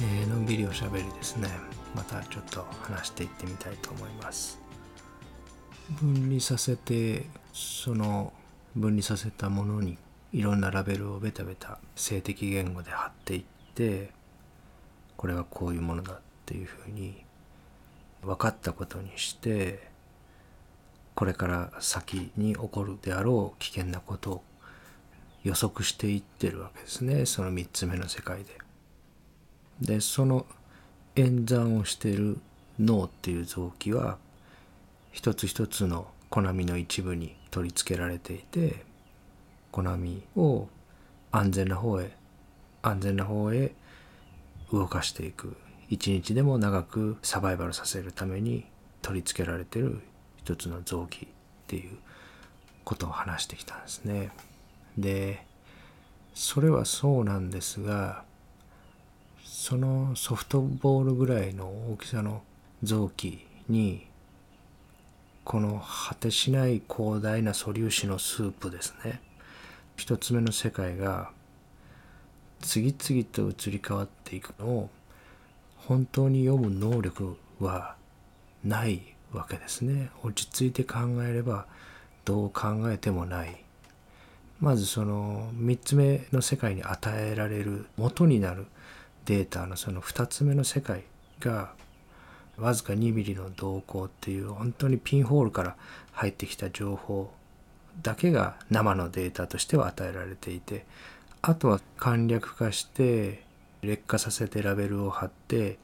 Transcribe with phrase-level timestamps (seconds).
[0.00, 1.48] えー、のんびりおしゃべりですね。
[1.94, 4.58] またちょっと話していってみたいと思います。
[6.00, 8.32] 分離させてその
[8.74, 9.98] 分離させたものに
[10.32, 14.10] いろんなラベルをベタベタ性的言語で貼っていって
[15.16, 17.24] これはこういうものだっていうふうに
[18.22, 19.88] 分かったことにして
[21.14, 24.42] これから先に起こるであろう危険なことを
[25.44, 27.26] 予測していってるわけですね。
[27.26, 28.63] その3つ目の世界で。
[29.80, 30.46] でその
[31.16, 32.38] 演算をしている
[32.78, 34.18] 脳っていう臓器は
[35.12, 38.84] 一つ一つのコナミの一部に取り付けられていて
[39.70, 40.68] コナミを
[41.30, 42.10] 安全な方へ
[42.82, 43.72] 安全な方へ
[44.72, 45.56] 動かしていく
[45.88, 48.64] 一日でも長くサバイバルさせるために
[49.02, 50.00] 取り付けられてる
[50.38, 51.28] 一つの臓器っ
[51.68, 51.96] ていう
[52.84, 54.30] ことを話してきたんですね。
[54.98, 55.44] で
[56.34, 58.24] それはそうなんですが
[59.66, 62.42] そのソフトボールぐらいの大きさの
[62.82, 64.06] 臓器に
[65.42, 69.22] この果てしない広大な素粒子のスープですね。
[69.96, 71.30] 一つ目の世界が
[72.60, 74.90] 次々と移り変わっていくのを
[75.78, 77.96] 本当に読む能力は
[78.62, 80.10] ないわけですね。
[80.22, 81.64] 落ち着いて考えれば
[82.26, 83.64] どう考えてもない。
[84.60, 88.66] まずその3つ目の世界に与えられる元になる
[89.26, 91.04] データのその2つ目の世界
[91.40, 91.72] が
[92.58, 95.76] わずか2ミリの動向っていう本当にピンホールから
[96.12, 97.32] 入ってきた情報
[98.02, 100.84] だけが生のデータとしては与えられていて
[101.42, 103.42] あとは簡略化して
[103.82, 105.78] 劣化させてラベルを貼って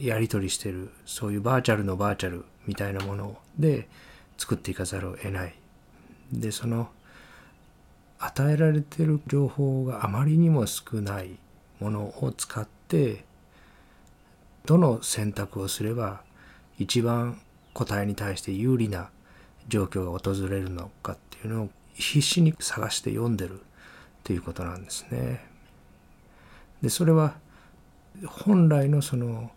[0.00, 3.88] やり取りしてるそういうバーチャルのバーチャルみたいなもので
[4.36, 5.54] 作っていかざるを得ない。
[6.32, 6.88] でその
[8.18, 11.38] 与えられてる情報があまりにも少ない
[11.84, 13.24] ものを使って
[14.64, 16.22] どの選択をすれば
[16.78, 17.40] 一番
[17.74, 19.10] 答えに対して有利な
[19.68, 23.62] 状況が訪れるのかっていうのを必死に探して読んでるっ
[24.24, 25.44] ていうことなんですね。
[26.80, 27.34] でそれは
[28.26, 29.50] 本来のその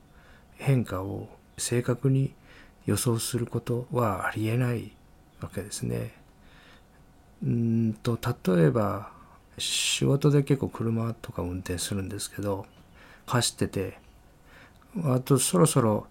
[0.55, 2.33] 変化を正確に
[2.85, 4.91] 予想することはありえない
[5.39, 6.13] わけですね。
[7.41, 9.11] うんと例えば
[9.57, 12.65] 仕事で結構車とか運転するんですけど
[13.25, 13.97] 走ってて
[15.03, 16.07] あとそろそろ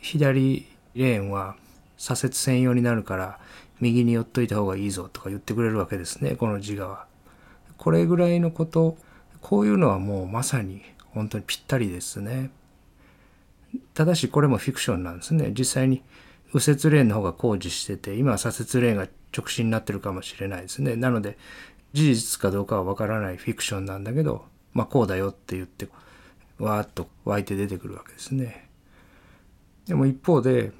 [0.00, 1.56] 左レーンは
[1.96, 3.38] 左折専用になるから
[3.80, 7.06] 右に寄っといた方がいいぞとか言ってくれるわけですねこの自我は。
[7.76, 8.96] これぐらいのこと
[9.40, 12.50] こういうのはもうまさに本当にぴったりですね。
[13.94, 15.52] ただしこれもフィクションなんですね。
[15.56, 16.02] 実際に
[16.52, 20.96] 右折レーンの方が工事してて今は左折レーンが直進になってるかもしれないですね。
[20.96, 21.36] なので
[21.94, 25.88] 事実かどうかはわからないフィクションなんだけどまあこうだよって言って
[26.58, 28.68] わーっと湧いて出てくるわけですね。
[29.86, 30.72] でも一方で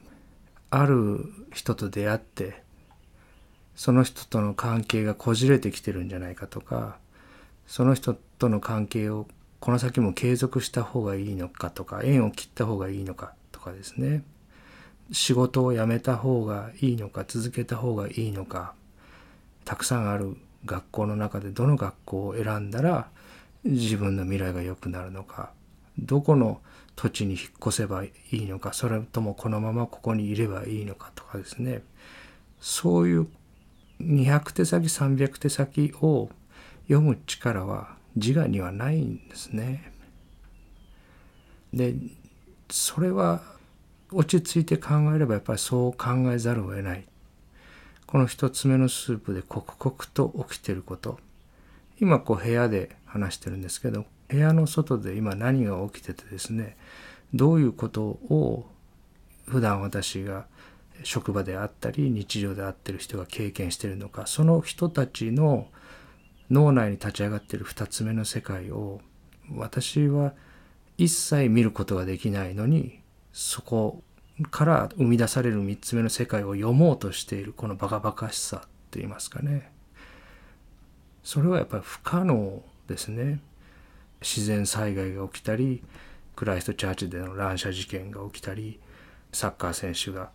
[0.70, 2.62] ある人と出会って
[3.76, 6.98] その人との関係がこじれてきてるんじゃないかとか
[7.66, 9.26] その人との関係を
[9.60, 14.24] この先も継続した方がいいのかとか縁を切った方がいいのかとかですね
[15.12, 18.74] 仕事を辞めた方がいいのか続けた方がいいのか
[19.64, 23.08] たくさんある学校の中でどの学校を選んだら
[23.64, 25.50] 自分の未来が良くなるのか
[25.98, 26.60] どこの
[26.96, 31.82] 土地に引っ越せばいいのかそれともこのままここにいればいいのかとかですね
[32.60, 33.28] そういう
[34.00, 36.28] 200手先300手先を
[36.82, 39.92] 読む力は自我にはないんですね。
[41.72, 41.94] で
[42.70, 43.42] それは
[44.12, 47.04] 落ち着いて考えればやっぱりそう考えざるを得ない。
[48.06, 51.18] この一つ目のスープで刻々と起きてること。
[52.00, 56.76] 今こう部屋で話してるんですけど部屋の外で今何が起きててですね
[57.32, 58.66] どういうことを
[59.46, 60.46] 普段私が
[61.02, 65.66] 職場であったり日常で会ってる人が経験してるのかその人たちの
[66.50, 69.00] 脳内に立ち上がってる2つ目の世界を
[69.56, 70.32] 私は
[70.96, 73.00] 一切見ることができないのに
[73.32, 74.02] そこ
[74.50, 79.70] から生み出される3つ目の世界を読もうとしているこのバカバカしさといいますかね
[81.22, 83.40] それはやっぱり不可能ですね。
[84.24, 85.82] 自然災害が起きたり
[86.34, 88.80] クライストチャーチでの乱射事件が起きたり
[89.32, 90.30] サッカー選手が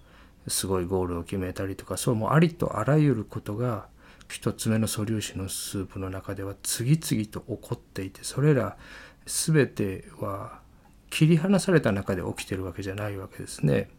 [0.48, 3.88] すごいゴールを決めたりとかそうもありとあらゆることが
[4.30, 8.78] 一つ目の素粒子のスープの中では次々と起こっていてそれら
[9.26, 10.60] 全ては
[11.10, 13.90] 切り離された中で起きてるわけじゃないわけですね。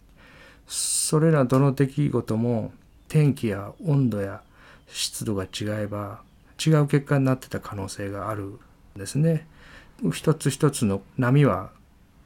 [0.67, 2.73] それらどの出来事も
[3.09, 4.43] 天気や温度や
[4.87, 6.23] 湿度が違えば
[6.65, 8.59] 違う結果になってた可能性があるん
[8.97, 9.47] ですね。
[10.13, 11.71] 一つ一つの波は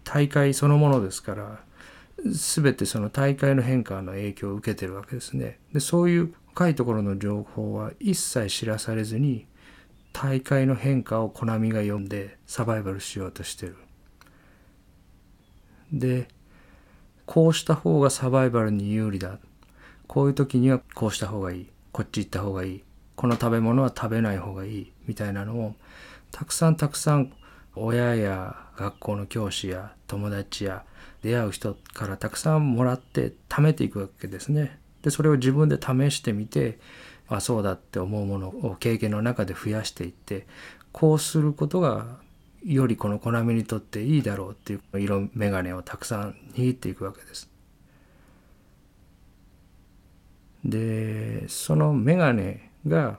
[0.05, 1.61] 大会そのものですから
[2.25, 5.59] 全てその大会の変化の影響を受けてるわけですね。
[5.73, 9.47] でそういう深いところの情報は一切知らされずに
[10.13, 13.77] 大会の変化をコナミが読んでサバイバルしようとしてる。
[15.99, 16.29] で
[17.27, 19.39] こうした方がサバイバルに有利だ。
[20.07, 21.67] こういう時にはこうした方がいい。
[21.93, 22.85] こっち行った方がいい。
[23.17, 24.93] この食べ物は食べない方がいい。
[25.07, 25.75] みたいなのを
[26.31, 27.33] たくさんたくさん
[27.77, 30.85] 親や学校の教師や友達や
[31.23, 34.79] 出会う人からたくさんもらって貯めていくわけですね。
[35.03, 36.79] でそれを自分で試してみて
[37.29, 40.47] あそうだって思うものを経験の中で増やしていって
[40.93, 42.19] こうすることが
[42.65, 47.51] よりこのコナミにとっていいだろうっていう色眼鏡をたくさん握っていくわけです。
[50.65, 53.19] でその眼鏡が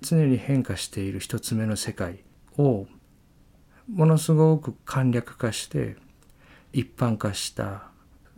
[0.00, 2.20] 常に変化している一つ目の世界
[2.56, 2.86] を
[3.92, 5.96] ものすごく簡略化して
[6.72, 7.88] 一般化した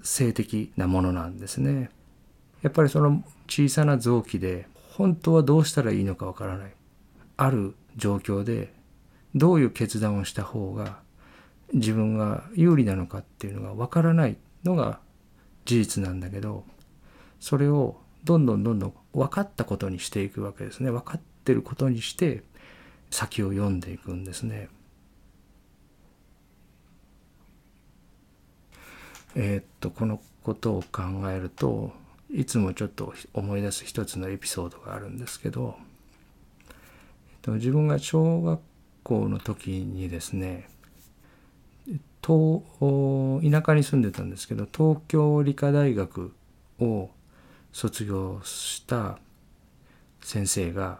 [0.03, 1.91] 性的なものなんですね。
[2.63, 6.73] やっぱりその小さな臓器で本当はどうしたらいいのかわからない。
[7.37, 8.73] ある状況で
[9.39, 10.99] どういう決断をした方が
[11.73, 15.01] 自分が有利なのかっていうのがわからないのが
[15.65, 16.65] 事実なんだけど
[17.41, 22.43] それをどんどんどんどん分かったことにしていくわけですね分かってることにして
[23.11, 24.69] 先を読んでいくんですね。
[29.35, 31.93] えー、っとこのことを考えると
[32.31, 35.77] いつもちょっと思い出す一つのエピソードがあるんですけど、
[36.69, 36.75] えっ
[37.43, 38.61] と、自分が小学
[39.09, 40.69] 校の時にですね
[42.23, 42.63] 東
[43.51, 46.35] 田舎に住んでたんですけど東京理科大学
[46.79, 47.09] を
[47.73, 49.19] 卒業した
[50.21, 50.99] 先生が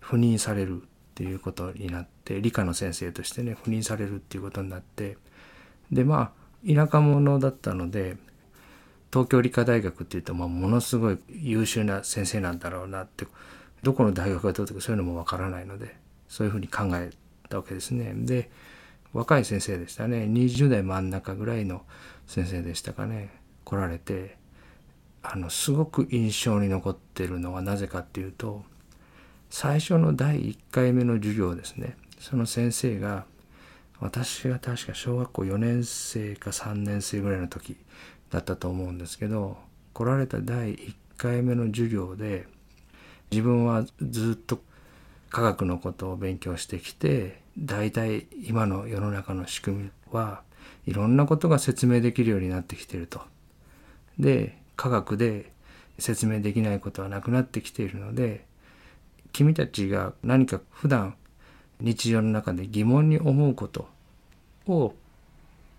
[0.00, 0.84] 赴任されるっ
[1.16, 5.16] ていうことになって理科の先生としてね赴任されるっていうことになって
[5.90, 8.16] でまあ田舎者だったので
[9.12, 13.26] 東京理科大学っていうとまあものすごい優秀な先生なんだろうなって
[13.82, 17.10] どこの大学がどうとかそういうのもわからないのでそういうふうに考え
[17.48, 18.12] たわけですね。
[18.14, 18.50] で
[19.12, 20.24] 若い先生でしたね。
[20.24, 21.82] 20代真ん中ぐらいの
[22.26, 23.30] 先生でしたかね。
[23.64, 24.36] 来られて
[25.22, 28.62] あのすごく印象に残ってるのはなぜかっていうと
[29.50, 31.96] 最初の第1回目の授業ですね。
[32.18, 33.24] その先生が
[34.00, 37.76] 私が確か小学校4年生か3年生ぐらいの時
[38.30, 39.56] だったと思うんですけど
[39.94, 42.46] 来られた第1回目の授業で
[43.30, 44.60] 自分はずっと
[45.30, 50.42] 科学のことを勉強してきて大体今の世の中の仕組みは
[50.86, 53.20] いろんなことが説明できるようになってきてると。
[54.18, 55.52] で科学で
[55.98, 58.44] 説明できないことはなくなってきているので
[59.32, 61.16] 君たちが何か普段
[61.80, 63.88] 日常の中で疑問に思うこと
[64.66, 64.94] を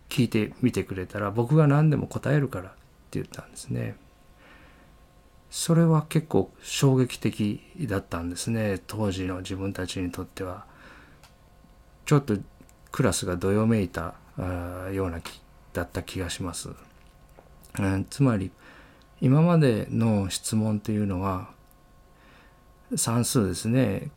[0.10, 2.72] 聞いてみてくれたら僕が何でも答えるからっ
[3.12, 3.96] て言ったんですね。
[5.50, 10.66] それは結構衝撃的だったんですね当時の自分たちにとっては。
[12.06, 12.38] ちょっと
[12.92, 14.16] クラスがどよめいた
[14.94, 15.42] ような気
[15.74, 16.70] だった気がします。
[17.80, 18.50] うん、つまり
[19.20, 21.50] 今までの質問というのは
[22.96, 24.10] 算数ですね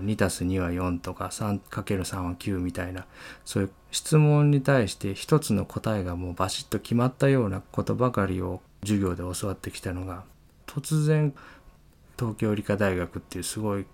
[0.00, 3.06] 2+2 は4とか 3×3 は9みたいな
[3.44, 10.24] そういう質問に対して一つの答えがもうバシッと決まったようなことばかりを授業で教わってきたのが
[10.74, 11.34] 突然
[12.18, 13.86] 東京理科大学っていうすごい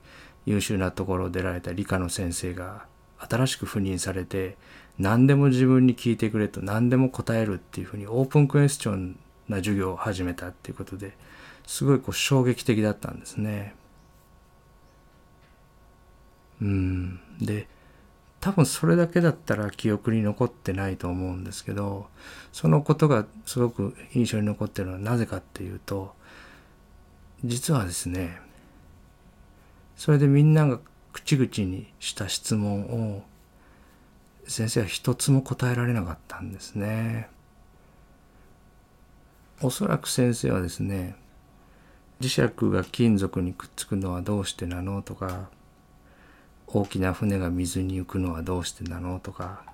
[0.46, 2.86] 優秀なところを出られた理科の先生が
[3.18, 4.56] 新しく赴任されて
[4.98, 9.18] 何でも自分に聞いてくれと何でも答えるっていうふうにオープンクエスチョン
[9.48, 11.12] な授業を始めたっていうことで
[11.66, 13.74] すごいこう衝撃的だったんですね。
[16.60, 17.68] うんで
[18.40, 22.06] 多分それだけだったら記憶に残ってないと思うんですけど
[22.52, 26.14] そのことがすごく印象に残ってるのはなぜかっていうと
[27.44, 28.40] 実はですね
[29.96, 30.80] それでみんなが
[31.12, 33.22] 口々にした質問を
[34.46, 37.28] 先生は一つも答えられなかったんですね。
[39.60, 41.16] おそらく先生はですね
[42.20, 45.48] 磁石が金属にくっつくのはどうしてなのとか
[46.68, 49.64] 大きな船が水に浮くのはどうしてなのとか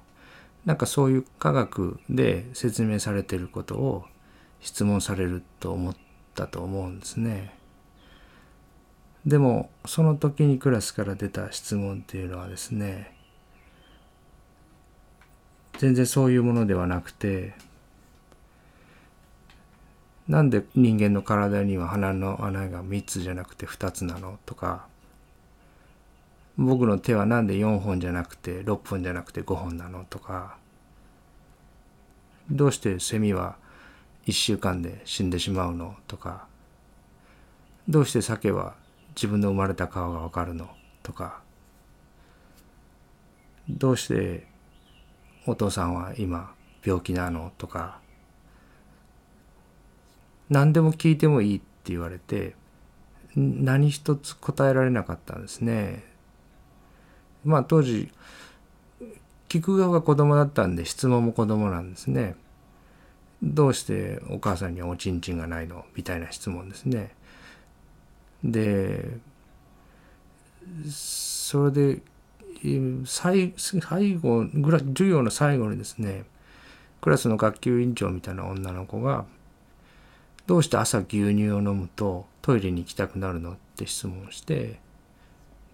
[0.64, 4.04] なんかそういう科学で説明されてることを
[4.61, 5.97] 質問されると思っ
[6.35, 7.55] たと思うんですね。
[9.26, 13.14] でもその時にクラスから出た質問っていうのはですね
[15.79, 17.55] 全然そういうものではなくて
[20.29, 24.87] なんで人間の体には鼻の穴が3つじゃなくて2つなのとか
[26.57, 30.57] 僕の手は何で4本じゃなくて6本じゃなくて5本なのとか
[32.50, 33.57] どうしてセミは
[34.26, 36.47] 1週間で死んでしまうのとか
[37.88, 38.75] どうして鮭は
[39.14, 40.69] 自分の生まれた顔がわかるの
[41.02, 41.40] とか
[43.69, 44.47] どうして
[45.47, 46.54] お父さんは今
[46.85, 47.99] 病気なのとか
[50.49, 52.54] 何でも聞いてもいいって言われて
[53.37, 56.04] 何一つ答えられなかったんですね。
[57.45, 58.11] まあ当時
[59.49, 62.37] 聞く側が子供だったんで質問も子供なんですね。
[63.45, 67.15] どうしてお母さんにはおちんちんがないのみたいな質問ですね。
[68.43, 69.19] で
[70.91, 72.03] それで
[73.05, 76.25] 最最後授業の最後にですね
[77.03, 79.27] クラスの学級委員長みたいな女の子が
[80.47, 84.81] 「どうして朝牛乳を飲むとトイレに行きたくなるの?」って質問して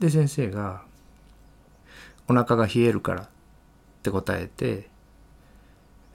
[0.00, 0.82] で先生が
[2.26, 3.26] 「お腹が冷えるから」っ
[4.02, 4.88] て答えて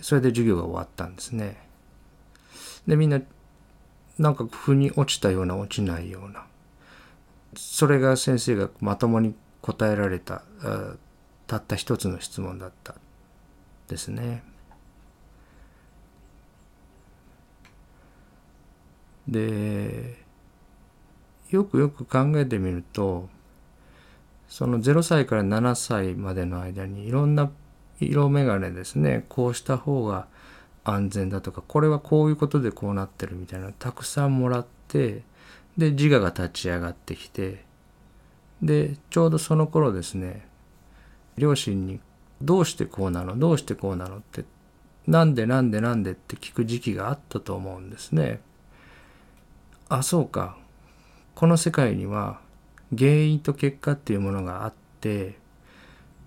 [0.02, 1.58] それで授業が終わったんですね。
[2.88, 3.22] でみんな
[4.18, 6.46] なんか腑に落ちたような落ちないような
[7.56, 10.44] それが先生がまともに答えられた
[11.48, 12.96] たった一つの質問だった
[13.88, 14.44] ですね。
[19.28, 20.24] で
[21.50, 23.28] よくよく考えてみると
[24.48, 27.50] その0歳から7歳までの間にいろんな
[28.00, 30.28] 色眼鏡ですねこうした方が
[30.84, 35.24] 安全だとかこれはこういうことでこうなってるみたいなたくさんもらって
[35.78, 37.64] で自我が立ち上がってきて
[38.62, 40.48] でちょうどその頃ですね
[41.38, 42.00] 両親に
[42.42, 43.38] 「どうしてこうなの？
[43.38, 44.46] どうしてこうなの?」って
[45.08, 45.46] 「なんで？
[45.46, 45.82] なんで？
[45.82, 48.42] なんで?」って聞く時期があったと思うんですね。
[49.90, 50.58] あそうか
[51.36, 52.40] この世界には
[52.98, 55.38] 原因と結果っていうものがあって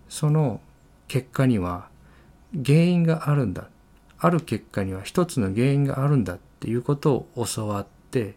[0.09, 0.61] その
[1.09, 1.89] 結果には
[2.65, 3.69] 原因があるんだ
[4.19, 8.35] ある結果には一つの原因があるんだっていうことを教わって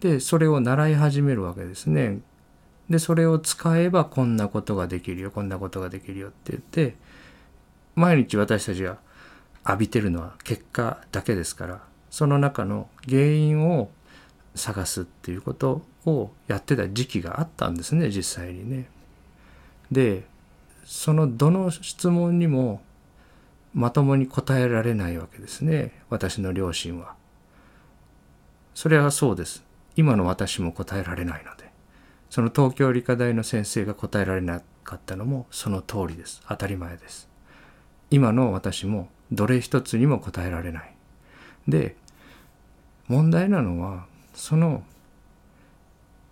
[0.00, 2.20] でそれを習い始めるわけですね。
[2.90, 6.96] でそれを使えばこんなことができるよこんなことができるよって言って
[7.94, 8.98] 毎日私たちが
[9.64, 13.90] 浴びてるのは結果だけですからその中の原因を
[14.54, 18.88] 探すっていうことをやってた時期があったんですね実際にね。
[19.90, 20.24] で
[20.84, 22.82] そのどの質問にも
[23.74, 27.14] まともに答えられないわけですね私の両親は。
[28.74, 29.62] それはそうです。
[29.96, 31.70] 今の私も答えられないので
[32.30, 36.42] その東京理科大の先生が答えられなかったのもその通りです。
[36.48, 37.28] 当たり前です。
[38.10, 40.94] 今の私もどれ一つにも答えられない。
[41.68, 41.96] で
[43.08, 44.82] 問題なのはその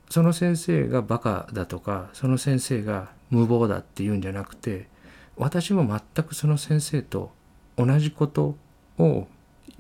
[0.08, 4.88] その先生がバカだとかその先生が無謀だっていうんじゃなくて
[5.36, 7.32] 私も全くその先生と
[7.76, 8.56] 同じこと
[8.98, 9.26] を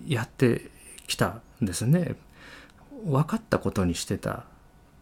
[0.06, 0.70] やって
[1.06, 2.16] きたんですね。
[3.04, 4.44] 分かったことにしてた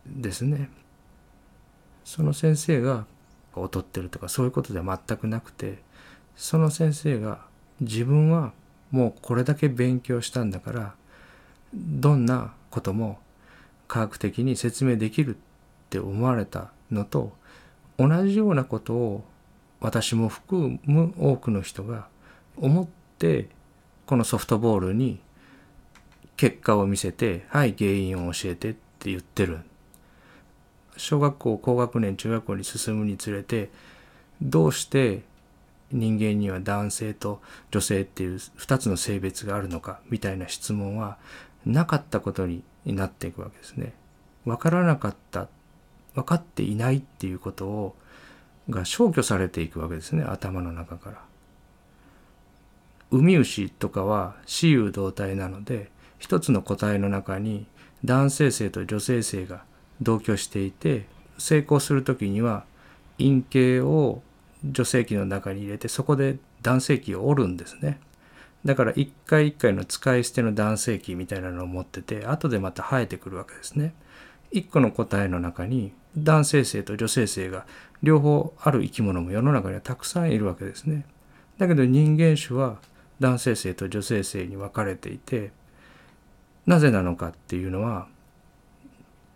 [0.07, 0.71] ですね。
[2.05, 3.05] その先生が
[3.55, 5.79] 劣ってるとかそういうことでは全くなくて
[6.37, 7.41] その先生が
[7.81, 8.53] 自分は
[8.91, 10.95] もうこれだけ勉強したんだから
[11.75, 13.19] どんなことも
[13.87, 15.39] 科学的に説明できるっ
[15.91, 17.33] て思われたのと
[17.99, 19.25] 同じようなことを
[19.81, 22.09] 私も含む多くの人が
[22.57, 22.89] 思っ
[23.19, 23.49] て
[24.07, 25.21] このソフトボールに
[26.37, 29.61] 結果を見せて「はい原因を教えて」って言ってる
[30.97, 33.71] 小学校高学年中学校に進むにつれて
[34.41, 35.23] どうして
[35.91, 37.41] 人間には男性と
[37.71, 41.19] 女性っていう2つの性別があるのかみたいな質問は
[41.65, 43.95] なかったことになっていくわけですね。
[44.45, 45.49] 分からなかった
[46.15, 47.97] 分かっていないっていうことを
[48.71, 51.19] が消去されていくわけですね頭の中から。
[53.11, 57.67] ウミウシとかは雌雄同体なので一つの個体の中に
[58.05, 59.65] 男性性と女性性が
[60.03, 61.07] 同居していて
[61.39, 62.65] 成功する時には
[63.19, 64.23] 陰茎を
[64.65, 68.01] 女性器の中に入れてそこで男性器を折るんですね。
[68.65, 73.95] だから一回一回の使い捨ての男性器みたいなのを持ってて後でまた生えてくるわけですね。
[74.51, 77.67] 一個の個体の中に男性性と女性性が
[78.03, 81.05] 両方ある生き物も世の中にはたくさんいるわけですね。
[81.59, 82.79] だけど人間種は
[83.21, 85.51] 男性性と女性性に分かれていて
[86.67, 88.07] なぜなのかっていうのは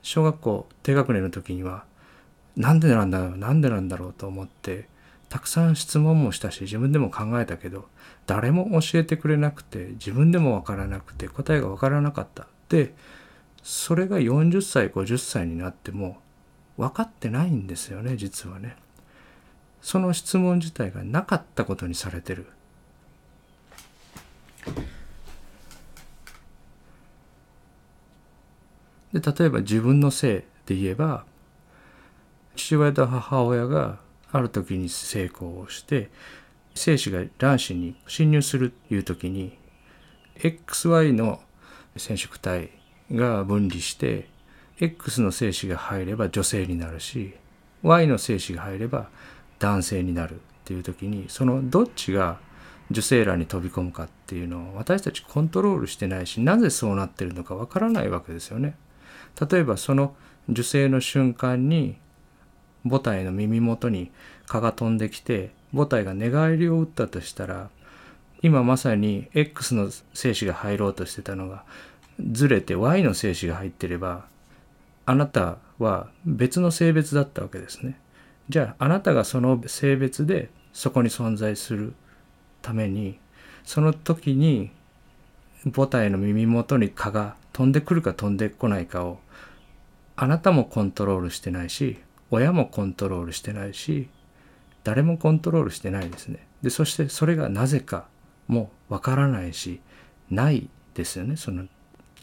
[0.03, 1.85] 小学校低学年の時には
[2.57, 4.89] なんでなんだろうなんでなんだろうと思って
[5.29, 7.89] たくさん質問もしたし自分でも考えたけど
[8.27, 12.95] 誰も教えてくれなくて自分でも分からなくて答えが分からなかったで
[13.63, 16.19] それが40歳50歳になっても
[16.77, 18.77] 分かってないんですよね実はね。
[19.81, 22.47] その質問自体がなかったことにされてる。
[29.13, 31.25] で例えば自分のせいで言えば
[32.57, 33.99] 父親と母親が
[34.31, 36.11] ある時に成功をして
[36.75, 39.59] 精子が卵子に侵入するという時に
[40.37, 41.41] XY の
[41.97, 42.71] 染色体
[43.13, 44.29] が分離して
[44.81, 47.35] X の精子が入れば女性になるし
[47.83, 49.09] Y の精子が入れば
[49.59, 52.39] 男性になるっていう時にそのどっちが
[52.91, 58.77] 受精卵に飛び込むかっていうのを私たちコントロールしてないしなぜそうなってるのかわからないわけですよね。
[59.51, 60.15] 例えばその
[60.49, 61.97] 受精の瞬間に
[62.85, 64.11] 母体の耳元に
[64.47, 67.71] 蚊が飛んできて母体が寝返りを打ったとしたら
[68.43, 71.65] 今まさに X の精子が入ろうとしてたのが
[72.21, 74.27] ずれて Y の精子が入ってれば
[75.07, 77.99] あなたは別の性別だったわけですね。
[78.49, 81.95] じゃああなたがその性別でそこに存在する
[82.61, 83.19] ために
[83.65, 84.71] その時に
[85.75, 89.19] 母体の耳元に蚊が飛んでくるか飛んでこないかを
[90.17, 91.99] あなたもコントロールしてないし
[92.31, 94.09] 親もコントロールしてないし
[94.85, 96.47] 誰もコントロールしてないですね。
[96.63, 98.07] でそしてそれがなぜか
[98.49, 99.81] もわからないし
[100.31, 101.67] ないですよねその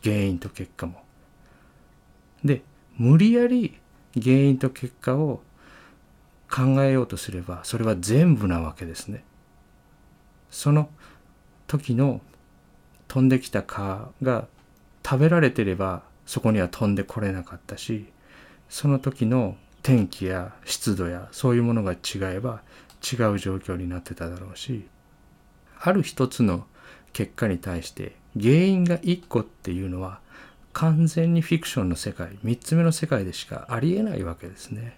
[0.03, 1.03] 原因と結果も。
[2.43, 2.61] で
[2.97, 3.79] 無理やり
[4.21, 5.41] 原因と結果を
[6.49, 9.23] 考えようとすればそれは全部なわけですね。
[10.49, 10.89] その
[11.67, 12.21] 時の
[13.07, 14.47] 飛んできた蚊が
[15.05, 18.05] 食べられてればそこには飛んでこれなかったし
[18.69, 22.61] その時の天気や湿度やそういうものが違えば
[23.01, 24.87] 違う状況になってただろうし
[25.79, 26.65] ある一つの
[27.13, 30.19] 結果に対して原因が一個っていうのは
[30.73, 34.97] 完全にフィクションの世界三つ目の世界でしかありえないわけですね。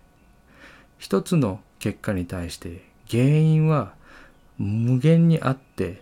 [0.97, 3.93] 一つの結果に対して原因は
[4.57, 6.01] 無限にあって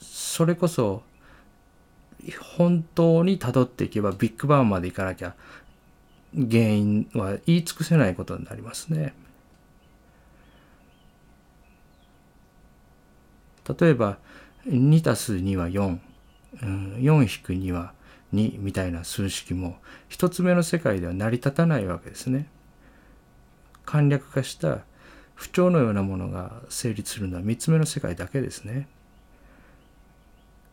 [0.00, 1.02] それこそ
[2.56, 5.34] 本当にたどっていけばビッグバンまで行かなきゃ
[6.34, 9.14] 原因は言い尽くせないことになりますね。
[13.78, 14.18] 例えば
[14.68, 15.98] 2たす2は4、
[16.62, 17.92] うん、4引く2は
[18.34, 19.78] 2みたいな数式も
[20.08, 22.46] 一つ目の世界では成り立たないわけですね。
[23.84, 24.80] 簡略化した
[25.34, 28.86] 不調のようなものが成立するのは3つ目の世界だけですね。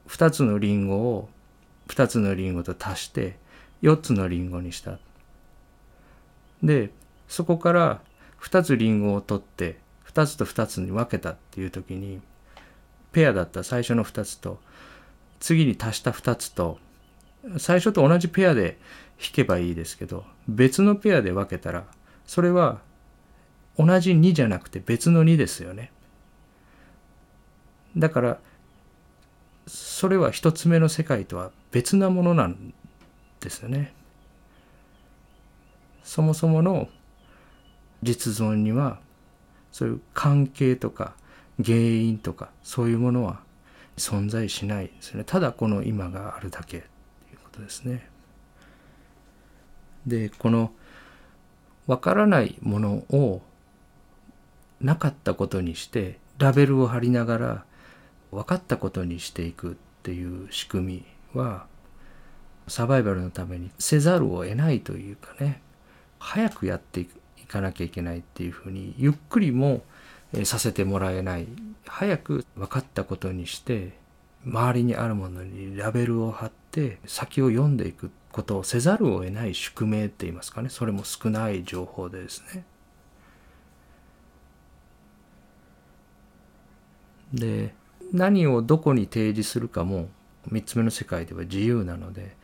[0.10, 1.30] 2つのリンゴを
[1.88, 3.38] 2つのリンゴと足して
[3.82, 5.00] 4つのリンゴにした。
[6.62, 6.90] で
[7.28, 8.02] そこから
[8.42, 9.78] 2つリンゴを取って
[10.08, 12.22] 2つと2つに分けたっていう時に
[13.16, 14.60] ペアだった最初の2つと
[15.40, 16.80] 次に足した2つと
[17.58, 18.78] 最初と同じペアで
[19.18, 21.86] 引けばいいですけど別のペアで分けたら
[22.28, 22.82] それは
[23.78, 25.94] 同じ2じゃなくて別の2ですよね。
[27.96, 28.40] だから
[29.66, 32.74] それは一つ目の世界とは別なものなん
[33.40, 33.94] ですよね。
[36.04, 36.90] そもそもの
[38.04, 39.00] 実存には
[39.72, 41.16] そういう関係とか
[41.64, 43.42] 原因とかそういうものは
[43.98, 48.10] 存在しないですねただこの今があるだけということですね。
[50.06, 50.72] でこの
[51.88, 53.42] わからないものを
[54.82, 57.66] なかったことにしてラベルを貼りながら
[58.32, 61.66] 分かったことにしていくっていう仕組みは
[62.68, 65.62] サバイバルのためにせざるを得ないというかね
[66.20, 67.08] 早くやってい
[67.48, 69.84] かなきゃいけないっていうふうにゆっくりも
[70.44, 71.48] させてもらえない
[71.86, 73.94] 早く分かったことにして
[74.46, 82.66] 周りにあるものにラベルを貼って先を読んでいくことをせざるを得ない宿命って言いますかねそれも少ない情報でですね。
[87.34, 87.74] で
[88.12, 90.10] 何をどこに提示するかも
[90.52, 92.36] 3つ目の世界では自由なので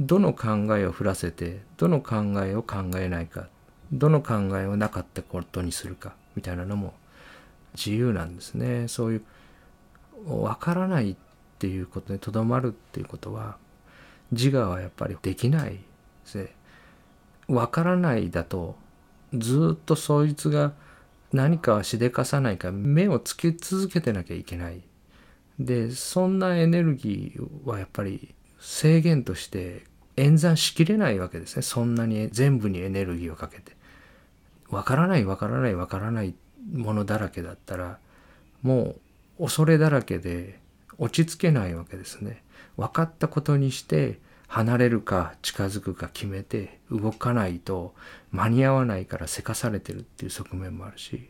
[0.00, 3.48] どの考えを振らせてどの考えを考えないか
[3.92, 6.94] どの考えをなかったことにするかみたいなのも
[7.74, 8.88] 自由なんですね。
[8.88, 9.22] そういう
[10.26, 11.16] 分からないっ
[11.58, 13.56] ていうことにとどまるっていうことは
[14.32, 15.80] 自我はやっぱりできないで
[16.24, 16.54] すね。
[17.48, 18.76] 分からないだと
[19.34, 20.72] ずっとそいつが
[21.32, 24.82] 何かはしでかさないか目をつけ続けてなきゃいけない。
[25.58, 29.84] でそんなエネルギーはやっぱり制限として
[30.16, 31.62] 演算しきれないわけですね。
[31.62, 33.76] そんなに全部にエネルギーをかけて。
[34.70, 36.34] わからないわからないわからないっ
[36.72, 37.98] ものだらけだったら
[38.62, 38.96] も
[39.38, 40.58] う恐れだらけで
[40.98, 42.42] 落ち着けないわけですね。
[42.76, 47.94] 分かったことにして離れるか近づくか決めて動かないと
[48.30, 51.28] 間に合わないからせかされてるっていう側面もあるし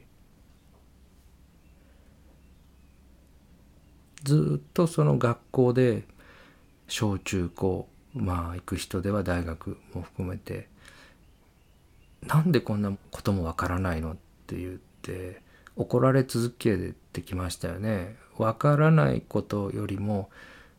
[4.25, 6.05] ずっとその学校で
[6.88, 10.68] 小中高まあ行く人では大学も含めて
[12.23, 14.16] なんでこんなこともわからないのっ
[14.47, 14.81] て言
[15.12, 15.43] って
[15.77, 18.17] 怒られ続けてきましたよね。
[18.38, 20.31] わからないことよりも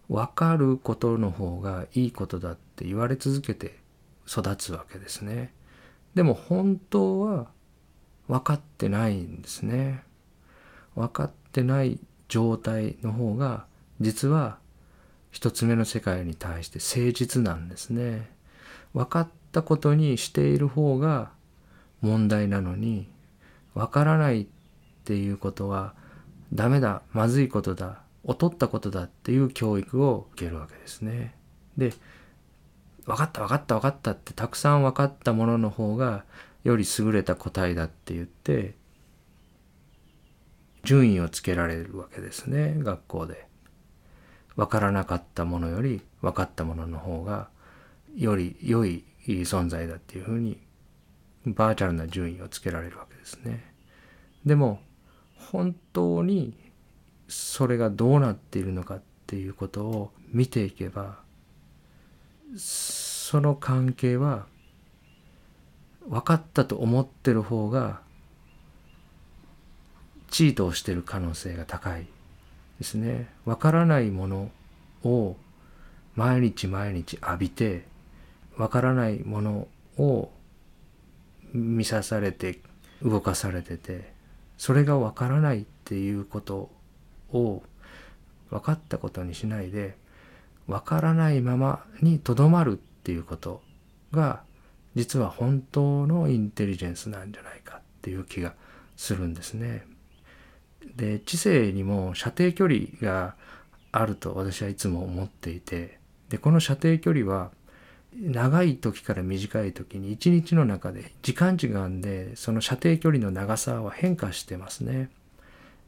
[0.09, 3.77] 分かることの方がいいことだって言われ続けて
[4.27, 5.53] 育つわけですね。
[6.15, 7.47] でも本当は
[8.27, 10.03] 分かってないんですね。
[10.95, 13.65] 分かってない状態の方が
[14.01, 14.57] 実は
[15.31, 18.29] 一つ目の世界に対して誠実なんですね。
[18.93, 21.31] 分かったことにしている方が
[22.01, 23.09] 問題なのに
[23.75, 24.47] 分からないっ
[25.03, 25.93] ていうことは
[26.53, 31.35] ダメだまずいことだ劣ったことだっていう教育を受けるわけですね。
[31.77, 31.93] で
[33.05, 36.25] 分かった分かった分かったってたくさん分かったものの方が
[36.63, 38.73] より優れた答えだって言って
[40.83, 43.45] 順位をつけられるわけですね学校で。
[44.55, 47.49] 分からなかったものより分かったものの方が
[48.15, 50.57] より良い存在だっていうふうに
[51.45, 53.63] バーチャルな順位をつけられるわけですね。
[54.45, 54.79] でも
[55.51, 56.55] 本当に
[57.27, 61.19] それがどうなっているのかっていうことを見ていけば
[62.55, 64.45] その関係は
[66.08, 68.01] 分かったと思ってる方が
[70.29, 72.08] チートをしてる可能性が高い
[72.79, 73.29] ですね。
[73.45, 74.51] 分からないもの
[75.03, 75.38] を
[76.15, 77.86] 毎日毎日浴びて
[78.58, 80.29] 分からないものを
[81.55, 82.59] 見さされて
[83.01, 84.13] 動かされてて
[84.57, 86.69] それが分からないっていうこと
[87.31, 87.63] を
[88.49, 89.97] 分かったことにしないで
[90.67, 93.61] 分からないままにとどまるっていうこと
[94.11, 94.41] が
[94.95, 98.53] 実は本当のインテリジェンスなんじゃないかっていう気が
[98.95, 99.85] するんですね。
[100.95, 103.35] で知性にも射程距離が
[103.91, 107.51] あると私はいつも思っていてでこの射程距離は
[108.17, 115.10] 長い時から短い時に一日の中で時間時間でその射程距離の長さは変化してますね。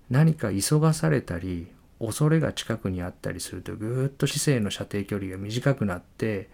[0.10, 1.68] 何か急がされたり
[2.00, 6.50] 恐れが近くにあったりするとぐっと姿勢の射程距離が短くなって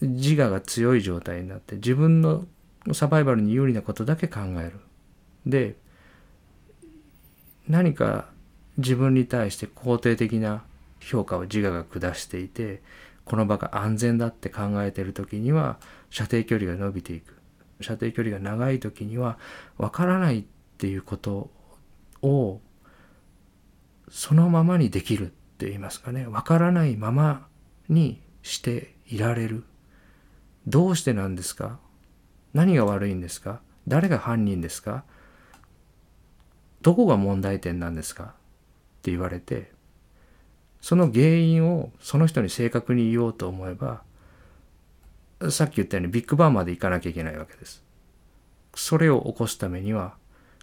[0.00, 2.44] 自我が強い状態になって自分の
[2.92, 4.80] サバイバルに有利なことだけ考える。
[5.46, 5.76] で
[7.68, 8.28] 何か
[8.78, 10.64] 自分に対して肯定的な
[11.00, 12.82] 評価を自我が下していて
[13.24, 15.78] この場が安全だって考えてる時には
[16.10, 17.36] 射程距離が伸びていく。
[17.80, 19.38] 射程距離が長い時には
[19.78, 20.44] 分からないっ
[20.78, 21.50] ていうこと
[22.22, 22.60] を
[24.08, 26.24] そのままにできるって言いますかね。
[26.26, 27.46] 分からないまま
[27.88, 29.64] にしていられる。
[30.66, 31.78] どうしてなんですか？
[32.52, 33.60] 何が悪いんですか？
[33.88, 35.04] 誰が犯人ですか？
[36.82, 38.24] どこが問題点なんですか？
[38.24, 38.28] っ
[39.02, 39.72] て言われて
[40.82, 44.02] その原因をその人に正確に言おうと思えば
[45.48, 47.82] さっき言ったようにビッグバンまで行かなきゃいけないわけです。
[48.74, 50.14] それを起こすためには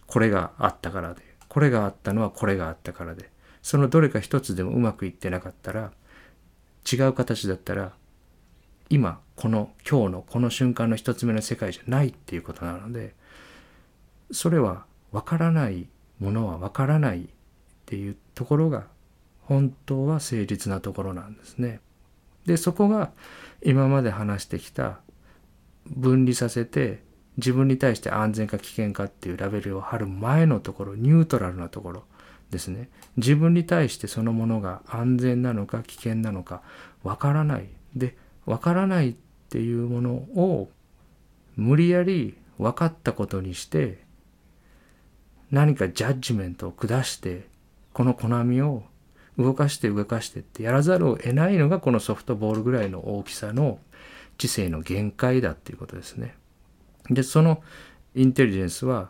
[0.08, 3.30] これがあったからでこれがあったのはこれがあったからで
[3.62, 5.92] そのどれか一つでもうまくいってなかったら
[6.92, 7.94] 違う形だったら
[8.90, 13.14] 今この今日のこの瞬間の一つ目の世界じゃないっていうことなので
[14.32, 15.88] それは分からない
[16.20, 17.28] ものは分からないっ
[17.86, 18.88] ていうところが
[19.50, 21.82] 本当は誠実なところなんですね。
[22.46, 23.12] でそこが
[23.64, 25.00] 今まで話してきた
[25.88, 27.02] 分離させて
[27.38, 32.04] 自分に対して安全か危険かっていうラベルを貼る前のところニュートラルなところ
[32.52, 36.62] ですね自分に対してそのものが安全なのか危険なのか
[37.04, 39.16] わからないでわからないっ
[39.50, 40.70] ていうものを
[41.56, 44.04] 無理やり分かったことにして
[45.50, 47.48] 何かジャッジメントを下して
[47.94, 48.84] このコナミを
[49.40, 53.80] 動かして動かしてってやらざるを得ないのがこのソフトボールぐらいの大きさの
[54.38, 56.36] 知性の限界だっていうことですね。
[57.10, 57.64] でその
[58.16, 59.10] インテリジェンスは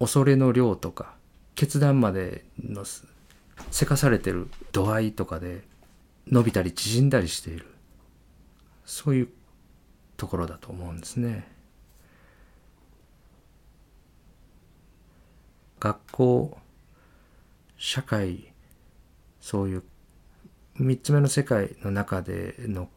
[0.00, 1.14] 恐れの量とか
[1.54, 2.84] 決断までの
[3.70, 5.62] せかされてる度合いとかで
[6.26, 7.66] 伸びたり縮んだりしている
[8.84, 9.28] そういう
[10.16, 11.46] ところだと思うんですね。
[15.78, 16.58] 学校
[17.76, 18.47] 社会
[19.40, 19.82] そういう
[20.78, 22.88] 3つ目の世界の中での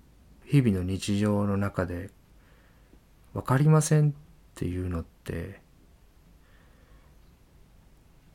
[0.46, 2.10] 日々の日常の中で
[3.34, 4.14] 分かりませんっ
[4.56, 5.62] ていうのって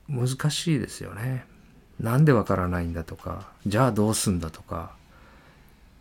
[0.08, 1.44] 難しいですよね。
[2.00, 4.94] なんで分からないんだとかじゃあどうすんだとか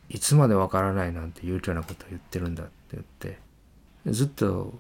[0.09, 3.39] いつまでわからないなんて悠長なことを言ってるんだって言って
[4.07, 4.73] ずっと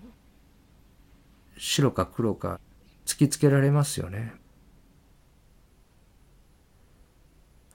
[1.57, 2.59] 白か黒か
[3.05, 4.33] 突きつけられますよね。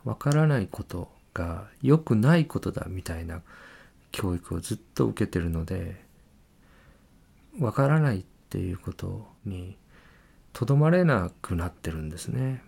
[0.04, 3.42] わからないことが良くないことだみたいな
[4.12, 6.04] 教育をずっと受けてるので
[7.58, 9.76] わからないっていうことに
[10.52, 12.62] とどまれなくなってるんですね。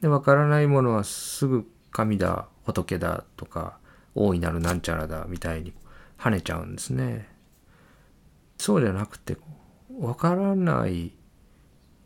[0.00, 3.78] でわからないものはすぐ神だ仏だとか
[4.14, 5.72] 大いなるなんちゃらだみたいに
[6.18, 7.28] 跳ねちゃうんですね。
[8.58, 9.36] そうじゃなくて
[9.98, 11.12] わからない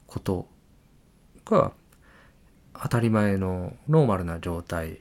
[0.06, 0.48] こと
[1.44, 1.72] が
[2.82, 4.98] 当たり前のノーマルな状態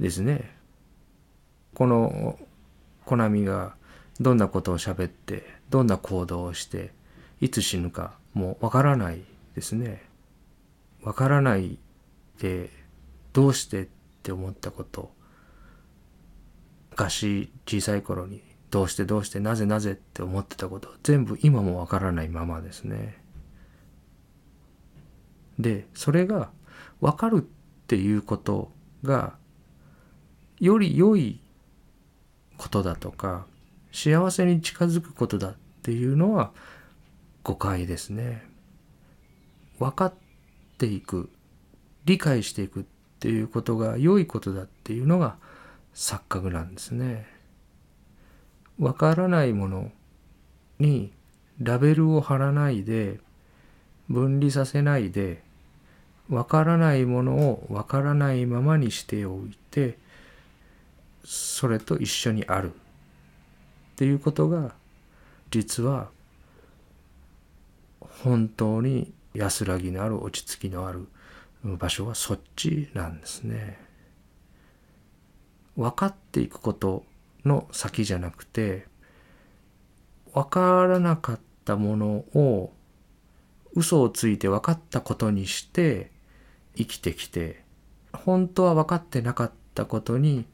[0.00, 0.54] ですね。
[1.74, 2.38] この
[3.04, 3.74] コナミが
[4.20, 6.92] どんなことを喋ってどんな行動をして
[7.40, 9.22] いつ死ぬかもうわからない
[9.54, 10.02] ですね。
[11.02, 11.78] わからない
[12.40, 12.70] で
[13.32, 13.88] どうしてっ
[14.22, 15.12] て思ったこと
[16.90, 23.18] 昔小さい頃にどうしてどうしてなぜなぜって思ってたこと全部今もわからないままですね。
[25.58, 26.50] でそれが
[27.04, 29.34] 分かるっていうことが
[30.58, 31.38] より良い
[32.56, 33.44] ことだとか
[33.92, 36.50] 幸せに近づくことだっていうのは
[37.42, 38.42] 誤解ですね。
[39.78, 40.14] 分かっ
[40.78, 41.28] ていく
[42.06, 42.84] 理解していくっ
[43.20, 45.36] ていうことが良いことだっていうのが
[45.94, 47.26] 錯覚なんですね。
[48.78, 49.90] 分からないもの
[50.78, 51.12] に
[51.60, 53.20] ラベルを貼らないで
[54.08, 55.42] 分離させないで
[56.28, 59.98] わからないものをわからないままにしておいて
[61.24, 64.74] それと一緒にあるっていうことが
[65.50, 66.08] 実は
[68.22, 71.06] 本当に安らぎのある落ち着きのある
[71.64, 73.78] 場所はそっちなんですね。
[75.76, 77.04] 分かっていくこと
[77.44, 78.86] の先じゃなくて
[80.32, 82.72] 分からなかったものを
[83.74, 86.10] 嘘をついて分かったことにして
[86.76, 87.62] 生きてきて
[88.12, 90.46] 本当は分かってなかったことに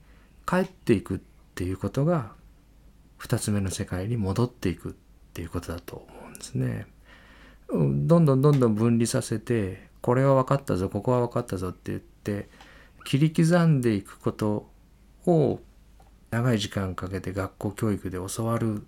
[0.46, 1.20] 帰っていくっ
[1.54, 2.32] ていうことが
[3.20, 4.92] 2つ目の世界に戻っていくっ
[5.34, 6.86] ていうことだと思うんですね。
[7.68, 12.48] どんどんどんどん分離させてこれは分かったぞここは分かったぞって言って
[13.04, 14.68] 切り刻んでいくこと
[15.26, 15.60] を
[16.30, 18.80] 長い時間かけて学校教育で教わるっ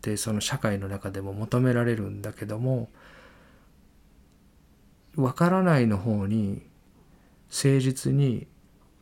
[0.00, 2.88] てその社会の中でも求められるんだけども
[5.16, 6.62] わからないの方に
[7.50, 8.46] 誠実に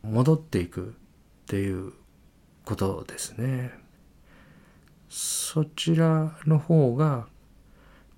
[0.03, 1.93] 戻っていくっていう
[2.65, 3.71] ことですね。
[5.09, 7.27] そちらの方が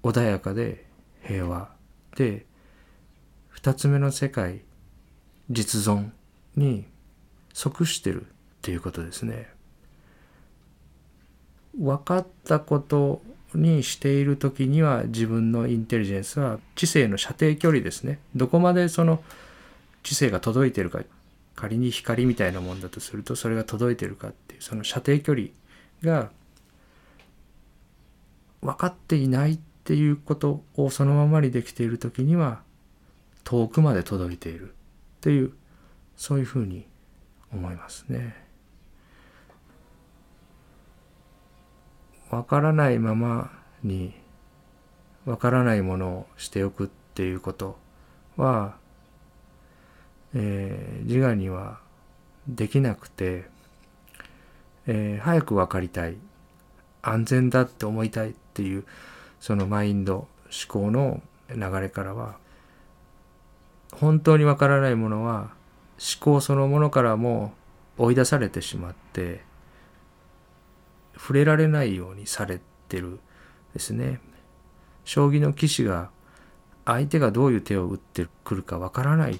[0.03, 0.85] 穏やかで
[1.23, 1.69] 平和
[2.15, 2.45] で
[3.49, 4.61] 二つ目の世界
[5.49, 6.11] 実存
[6.55, 6.85] に
[7.53, 8.27] 即してるっ
[8.61, 9.49] ていうことですね。
[11.77, 13.21] 分かったこと
[13.55, 19.23] にしている時には自分のインテリジェンスは知性の射程距離ですねどこまでその
[20.03, 21.01] 知性が届いてるか
[21.55, 25.47] 仮に光みたいなもんだとするとそれが届いてるかっていうその射程距離
[26.03, 26.29] が
[28.61, 32.61] 分かっていないっていうことをそのままにできている時には
[33.43, 34.73] 遠くまで届いているっ
[35.21, 35.53] ていう
[36.17, 36.85] そういうふうに
[37.53, 38.44] 思いますね。
[42.35, 43.49] わからないまま
[43.81, 44.13] に
[45.25, 47.77] わからないものをしておくっていうこと
[48.35, 48.75] は、
[50.33, 51.79] えー、自我には
[52.45, 53.45] できなくて、
[54.85, 56.17] えー、早く分かりたい
[57.01, 58.83] 安全だって思いたいっていう
[59.39, 60.27] そのマインド思
[60.67, 62.35] 考の流れからは
[63.93, 65.51] 本当にわからないものは
[65.97, 67.53] 思考そのものからも
[67.97, 69.44] 追い出されてしまって
[71.17, 73.19] 触れられないようにされてる
[73.73, 74.19] ですね。
[75.03, 76.09] 将棋の棋士が
[76.85, 79.39] 相手がどういう手を打ってくるかわからないっ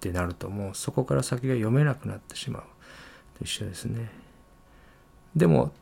[0.00, 2.62] てなるともうそこから先が読めなくなってしまう
[3.38, 4.10] と一緒ですね。
[5.34, 5.72] でも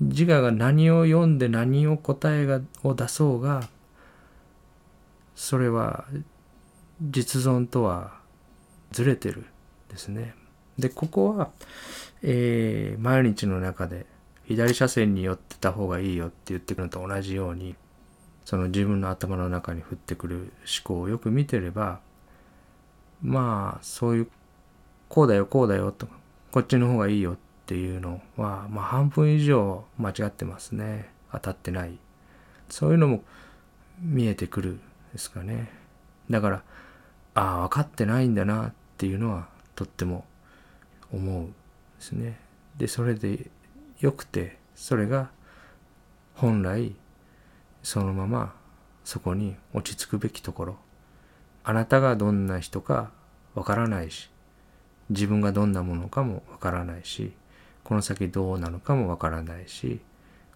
[0.00, 3.68] 自我が何を読んで何を答えがを出そうが
[5.34, 6.04] それは
[7.00, 8.18] 実存とは
[8.92, 9.44] ずれてる
[9.88, 10.34] ですね。
[10.78, 11.50] でここは、
[12.22, 14.06] えー、毎日の中で
[14.48, 17.74] 左車線に寄ってた方がいいよって言ってくるのと同じように
[18.44, 22.00] その自分の頭の中に降ってくる思考をよく見てれば
[23.22, 24.28] まあそういう
[25.08, 26.06] こうだよこうだよと
[26.52, 31.08] こっちの方がいいよっていうのはまあ半分以上間違ってますね。
[31.32, 31.98] 当たってない。
[32.68, 33.22] そういうのも
[34.00, 34.78] 見えてくる
[35.12, 35.70] ですかね。
[36.30, 36.62] だから
[37.34, 40.24] ああ分かってないんだなっていうのはとっても
[41.12, 41.52] 思うでで
[42.00, 42.38] すね。
[42.76, 43.50] でそれで
[44.04, 45.30] よくてそれが
[46.34, 46.94] 本来
[47.82, 48.54] そのまま
[49.02, 50.76] そこに落ち着くべきところ
[51.64, 53.12] あなたがどんな人か
[53.54, 54.28] わからないし
[55.08, 57.32] 自分がどんなものかもわからないし
[57.82, 60.02] この先どうなのかもわからないし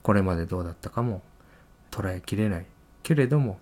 [0.02, 1.22] これまでどうだったかも
[1.90, 2.66] 捉えきれない
[3.02, 3.58] けれども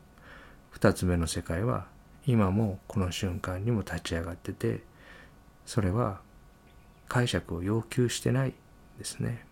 [0.70, 1.86] 二つ目の世界は
[2.26, 4.82] 今もこの瞬間にも立ち上がってて
[5.64, 6.18] それは
[7.06, 8.54] 解釈を要求してない
[8.98, 9.45] ですね。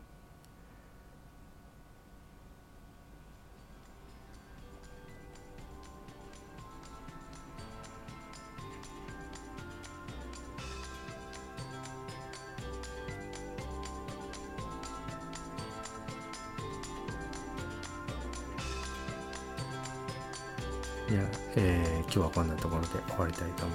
[23.35, 23.74] たいと。